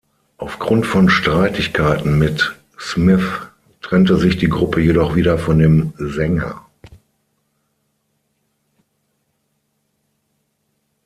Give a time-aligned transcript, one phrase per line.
[0.39, 3.51] Aufgrund von Streitigkeiten mit Smith
[3.83, 6.65] trennte sich die Gruppe jedoch wieder von dem Sänger.